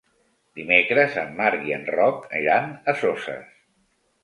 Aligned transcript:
Dimecres 0.59 1.17
en 1.25 1.35
Marc 1.41 1.67
i 1.69 1.77
en 1.77 1.85
Roc 1.97 2.27
iran 2.41 2.75
a 2.95 2.99
Soses. 3.05 3.57